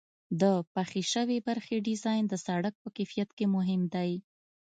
[0.41, 0.43] د
[0.73, 4.11] پخې شوې برخې ډیزاین د سرک په کیفیت کې مهم دی